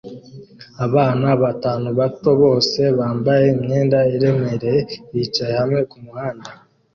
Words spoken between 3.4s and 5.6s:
imyenda iremereye bicaye